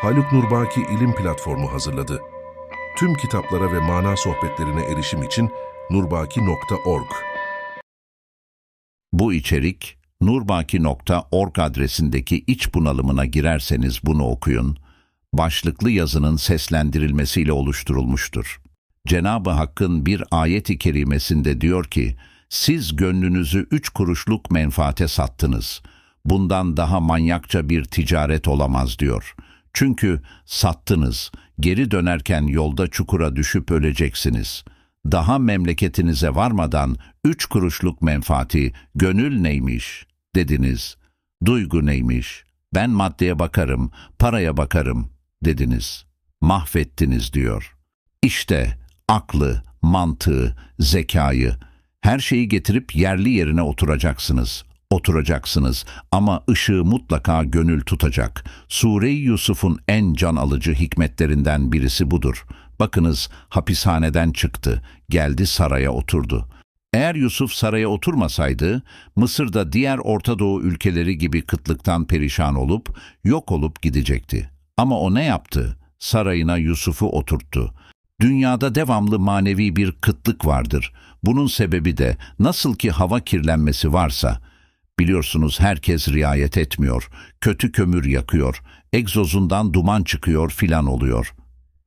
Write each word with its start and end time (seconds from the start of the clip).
Haluk 0.00 0.32
Nurbaki 0.32 0.80
İlim 0.80 1.14
Platformu 1.14 1.72
hazırladı. 1.72 2.20
Tüm 2.98 3.14
kitaplara 3.14 3.72
ve 3.72 3.80
mana 3.80 4.16
sohbetlerine 4.16 4.82
erişim 4.82 5.22
için 5.22 5.50
nurbaki.org. 5.90 7.06
Bu 9.12 9.32
içerik 9.32 9.98
nurbaki.org 10.20 11.58
adresindeki 11.58 12.44
iç 12.46 12.74
bunalımına 12.74 13.24
girerseniz 13.24 14.00
bunu 14.04 14.24
okuyun, 14.24 14.76
başlıklı 15.32 15.90
yazının 15.90 16.36
seslendirilmesiyle 16.36 17.52
oluşturulmuştur. 17.52 18.60
Cenab-ı 19.06 19.50
Hakk'ın 19.50 20.06
bir 20.06 20.24
ayet-i 20.30 20.78
kerimesinde 20.78 21.60
diyor 21.60 21.84
ki, 21.84 22.16
siz 22.48 22.96
gönlünüzü 22.96 23.66
üç 23.70 23.88
kuruşluk 23.88 24.50
menfaate 24.50 25.08
sattınız. 25.08 25.82
Bundan 26.24 26.76
daha 26.76 27.00
manyakça 27.00 27.68
bir 27.68 27.84
ticaret 27.84 28.48
olamaz 28.48 28.98
diyor. 28.98 29.34
Çünkü 29.72 30.22
sattınız, 30.44 31.30
geri 31.60 31.90
dönerken 31.90 32.42
yolda 32.42 32.86
çukura 32.86 33.36
düşüp 33.36 33.70
öleceksiniz. 33.70 34.64
Daha 35.06 35.38
memleketinize 35.38 36.34
varmadan 36.34 36.96
üç 37.24 37.46
kuruşluk 37.46 38.02
menfaati, 38.02 38.72
gönül 38.94 39.40
neymiş 39.40 40.06
dediniz. 40.34 40.96
Duygu 41.44 41.86
neymiş, 41.86 42.44
ben 42.74 42.90
maddeye 42.90 43.38
bakarım, 43.38 43.90
paraya 44.18 44.56
bakarım 44.56 45.10
dediniz. 45.44 46.04
Mahvettiniz 46.40 47.32
diyor. 47.32 47.76
İşte 48.22 48.78
aklı, 49.08 49.62
mantığı, 49.82 50.56
zekayı, 50.78 51.56
her 52.00 52.18
şeyi 52.18 52.48
getirip 52.48 52.96
yerli 52.96 53.30
yerine 53.30 53.62
oturacaksınız. 53.62 54.64
Oturacaksınız 54.90 55.84
ama 56.12 56.42
ışığı 56.50 56.84
mutlaka 56.84 57.44
gönül 57.44 57.80
tutacak. 57.80 58.44
Sure-i 58.68 59.14
Yusuf'un 59.14 59.78
en 59.88 60.14
can 60.14 60.36
alıcı 60.36 60.74
hikmetlerinden 60.74 61.72
birisi 61.72 62.10
budur. 62.10 62.46
Bakınız 62.80 63.28
hapishaneden 63.48 64.32
çıktı, 64.32 64.82
geldi 65.08 65.46
saraya 65.46 65.92
oturdu. 65.92 66.48
Eğer 66.94 67.14
Yusuf 67.14 67.52
saraya 67.52 67.88
oturmasaydı, 67.88 68.82
Mısır'da 69.16 69.72
diğer 69.72 69.98
Orta 69.98 70.38
Doğu 70.38 70.62
ülkeleri 70.62 71.18
gibi 71.18 71.42
kıtlıktan 71.42 72.06
perişan 72.06 72.54
olup, 72.54 72.98
yok 73.24 73.52
olup 73.52 73.82
gidecekti. 73.82 74.50
Ama 74.76 75.00
o 75.00 75.14
ne 75.14 75.24
yaptı? 75.24 75.76
Sarayına 75.98 76.56
Yusuf'u 76.56 77.06
oturttu. 77.06 77.74
Dünyada 78.20 78.74
devamlı 78.74 79.18
manevi 79.18 79.76
bir 79.76 79.92
kıtlık 79.92 80.46
vardır. 80.46 80.92
Bunun 81.22 81.46
sebebi 81.46 81.96
de 81.96 82.16
nasıl 82.38 82.74
ki 82.74 82.90
hava 82.90 83.20
kirlenmesi 83.20 83.92
varsa, 83.92 84.40
biliyorsunuz 85.00 85.60
herkes 85.60 86.08
riayet 86.08 86.58
etmiyor, 86.58 87.08
kötü 87.40 87.72
kömür 87.72 88.04
yakıyor, 88.04 88.62
egzozundan 88.92 89.74
duman 89.74 90.02
çıkıyor 90.02 90.50
filan 90.50 90.86
oluyor. 90.86 91.34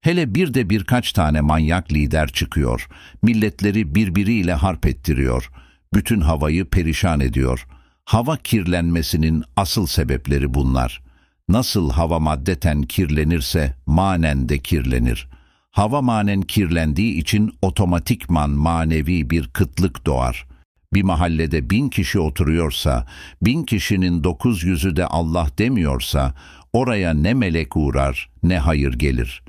Hele 0.00 0.34
bir 0.34 0.54
de 0.54 0.70
birkaç 0.70 1.12
tane 1.12 1.40
manyak 1.40 1.92
lider 1.92 2.28
çıkıyor, 2.28 2.88
milletleri 3.22 3.94
birbiriyle 3.94 4.52
harp 4.52 4.86
ettiriyor, 4.86 5.50
bütün 5.94 6.20
havayı 6.20 6.64
perişan 6.64 7.20
ediyor. 7.20 7.66
Hava 8.04 8.36
kirlenmesinin 8.36 9.44
asıl 9.56 9.86
sebepleri 9.86 10.54
bunlar. 10.54 11.02
Nasıl 11.48 11.90
hava 11.90 12.18
maddeten 12.18 12.82
kirlenirse 12.82 13.74
manen 13.86 14.48
de 14.48 14.58
kirlenir.'' 14.58 15.38
hava 15.78 16.02
manen 16.02 16.42
kirlendiği 16.42 17.14
için 17.14 17.52
otomatikman 17.62 18.50
manevi 18.50 19.30
bir 19.30 19.48
kıtlık 19.48 20.06
doğar. 20.06 20.47
Bir 20.94 21.02
mahallede 21.02 21.70
bin 21.70 21.88
kişi 21.88 22.20
oturuyorsa, 22.20 23.06
bin 23.42 23.62
kişinin 23.62 24.24
dokuz 24.24 24.64
yüzü 24.64 24.96
de 24.96 25.06
Allah 25.06 25.48
demiyorsa, 25.58 26.34
oraya 26.72 27.14
ne 27.14 27.34
melek 27.34 27.76
uğrar 27.76 28.30
ne 28.42 28.58
hayır 28.58 28.92
gelir. 28.92 29.42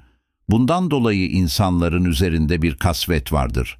Bundan 0.50 0.92
dolayı 0.92 1.30
insanların 1.30 2.06
üzerinde 2.06 2.62
bir 2.62 2.76
kasvet 2.76 3.34
vardır. 3.34 3.78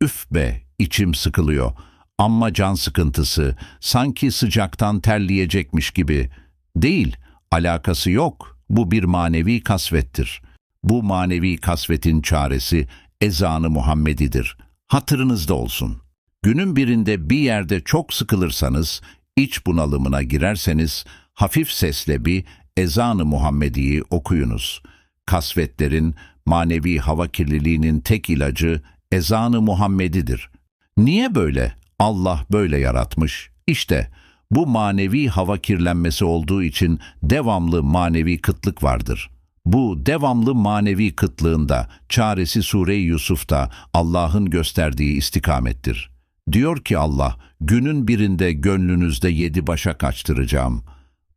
Üf 0.00 0.30
be, 0.30 0.62
içim 0.78 1.14
sıkılıyor. 1.14 1.72
Amma 2.18 2.52
can 2.52 2.74
sıkıntısı, 2.74 3.56
sanki 3.80 4.30
sıcaktan 4.30 5.00
terleyecekmiş 5.00 5.90
gibi. 5.90 6.30
Değil, 6.76 7.16
alakası 7.50 8.10
yok. 8.10 8.58
Bu 8.70 8.90
bir 8.90 9.04
manevi 9.04 9.62
kasvettir.'' 9.62 10.54
Bu 10.84 11.02
manevi 11.02 11.56
kasvetin 11.56 12.22
çaresi 12.22 12.88
ezanı 13.20 13.70
Muhammedidir. 13.70 14.56
Hatırınızda 14.86 15.54
olsun. 15.54 16.03
Günün 16.44 16.76
birinde 16.76 17.30
bir 17.30 17.38
yerde 17.38 17.80
çok 17.80 18.14
sıkılırsanız, 18.14 19.00
iç 19.36 19.66
bunalımına 19.66 20.22
girerseniz, 20.22 21.04
hafif 21.34 21.70
sesle 21.70 22.24
bir 22.24 22.44
ezanı 22.76 23.24
Muhammedi'yi 23.24 24.02
okuyunuz. 24.10 24.82
Kasvetlerin, 25.26 26.14
manevi 26.46 26.98
hava 26.98 27.28
kirliliğinin 27.28 28.00
tek 28.00 28.30
ilacı 28.30 28.82
ezanı 29.12 29.60
Muhammedidir. 29.60 30.50
Niye 30.96 31.34
böyle? 31.34 31.74
Allah 31.98 32.46
böyle 32.52 32.78
yaratmış. 32.78 33.50
İşte 33.66 34.10
bu 34.50 34.66
manevi 34.66 35.28
hava 35.28 35.58
kirlenmesi 35.58 36.24
olduğu 36.24 36.62
için 36.62 37.00
devamlı 37.22 37.82
manevi 37.82 38.40
kıtlık 38.40 38.82
vardır.'' 38.82 39.30
Bu 39.66 40.06
devamlı 40.06 40.54
manevi 40.54 41.16
kıtlığında, 41.16 41.88
çaresi 42.08 42.62
Sure-i 42.62 43.00
Yusuf'ta 43.00 43.70
Allah'ın 43.94 44.50
gösterdiği 44.50 45.16
istikamettir. 45.16 46.13
Diyor 46.52 46.84
ki 46.84 46.98
Allah, 46.98 47.36
günün 47.60 48.08
birinde 48.08 48.52
gönlünüzde 48.52 49.28
yedi 49.28 49.66
başa 49.66 49.98
kaçtıracağım. 49.98 50.84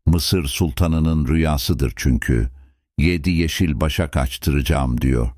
Mısır 0.05 0.45
sultanının 0.45 1.27
rüyasıdır 1.27 1.93
çünkü. 1.95 2.49
Yedi 2.97 3.29
yeşil 3.29 3.81
başak 3.81 4.17
açtıracağım 4.17 5.01
diyor. 5.01 5.29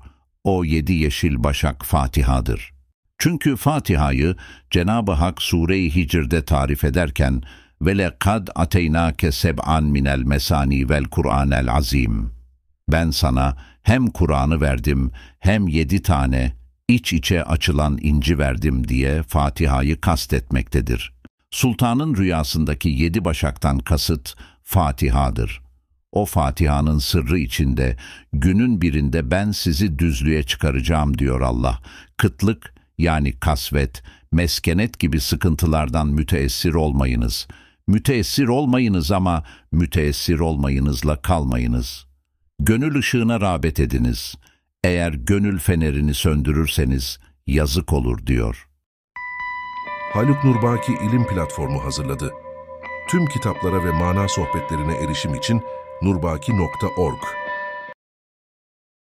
O 0.44 0.64
yedi 0.64 0.92
yeşil 0.92 1.44
başak 1.44 1.84
Fatiha'dır. 1.84 2.72
Çünkü 3.18 3.56
Fatiha'yı 3.56 4.36
Cenab-ı 4.70 5.12
Hak 5.12 5.42
Sure-i 5.42 5.94
Hicr'de 5.94 6.44
tarif 6.44 6.84
ederken 6.84 7.42
vele 7.82 8.16
kad 8.18 8.48
ateynake 8.54 9.32
seb'an 9.32 9.84
minel 9.84 10.22
mesani 10.22 10.88
vel 10.88 11.04
Kur'anel 11.04 11.72
azim. 11.72 12.32
Ben 12.88 13.10
sana 13.10 13.56
hem 13.82 14.06
Kur'an'ı 14.06 14.60
verdim 14.60 15.10
hem 15.38 15.68
yedi 15.68 16.02
tane 16.02 16.59
iç 16.90 17.12
içe 17.12 17.44
açılan 17.44 17.98
inci 18.02 18.38
verdim 18.38 18.88
diye 18.88 19.22
Fatiha'yı 19.22 20.00
kastetmektedir. 20.00 21.12
Sultanın 21.50 22.16
rüyasındaki 22.16 22.88
yedi 22.88 23.24
başaktan 23.24 23.78
kasıt 23.78 24.34
Fatiha'dır. 24.62 25.60
O 26.12 26.24
Fatiha'nın 26.24 26.98
sırrı 26.98 27.38
içinde 27.38 27.96
günün 28.32 28.80
birinde 28.80 29.30
ben 29.30 29.50
sizi 29.50 29.98
düzlüğe 29.98 30.42
çıkaracağım 30.42 31.18
diyor 31.18 31.40
Allah. 31.40 31.80
Kıtlık 32.16 32.74
yani 32.98 33.32
kasvet, 33.32 34.02
meskenet 34.32 34.98
gibi 34.98 35.20
sıkıntılardan 35.20 36.06
müteessir 36.08 36.74
olmayınız. 36.74 37.48
Müteessir 37.86 38.48
olmayınız 38.48 39.12
ama 39.12 39.44
müteessir 39.72 40.38
olmayınızla 40.38 41.22
kalmayınız.'' 41.22 42.10
Gönül 42.62 42.98
ışığına 42.98 43.40
rağbet 43.40 43.80
ediniz. 43.80 44.34
Eğer 44.84 45.12
gönül 45.12 45.58
fenerini 45.58 46.14
söndürürseniz 46.14 47.18
yazık 47.46 47.92
olur 47.92 48.26
diyor. 48.26 48.68
Haluk 50.12 50.44
Nurbaki 50.44 50.92
İlim 50.92 51.26
Platformu 51.26 51.84
hazırladı. 51.84 52.32
Tüm 53.08 53.26
kitaplara 53.26 53.84
ve 53.84 53.90
mana 53.90 54.28
sohbetlerine 54.28 54.94
erişim 54.94 55.34
için 55.34 55.62
nurbaki.org 56.02 57.18